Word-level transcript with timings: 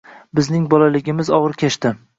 Bizning 0.39 0.63
bolaligimiz 0.73 1.31
og‘ir 1.41 1.59
kechdi 1.65 1.95